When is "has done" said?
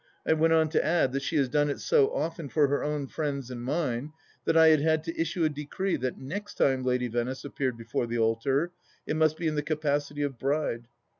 1.35-1.69